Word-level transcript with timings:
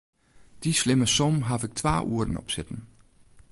Dy 0.61 0.71
slimme 0.81 1.07
som 1.15 1.35
haw 1.47 1.61
ik 1.67 1.73
twa 1.79 1.95
oeren 2.13 2.39
op 2.41 2.47
sitten. 2.55 2.79